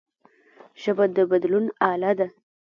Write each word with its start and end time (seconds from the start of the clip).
ژبه 0.81 1.05
د 1.15 1.17
بدلون 1.31 1.65
اله 1.91 2.11
ده 2.17 2.27